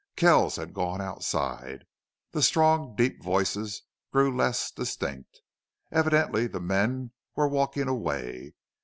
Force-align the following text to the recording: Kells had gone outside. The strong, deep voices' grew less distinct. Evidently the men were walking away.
Kells 0.15 0.55
had 0.55 0.73
gone 0.73 0.99
outside. 0.99 1.85
The 2.31 2.41
strong, 2.41 2.95
deep 2.95 3.21
voices' 3.21 3.83
grew 4.11 4.35
less 4.35 4.71
distinct. 4.71 5.41
Evidently 5.91 6.47
the 6.47 6.59
men 6.59 7.11
were 7.35 7.47
walking 7.47 7.87
away. 7.87 8.55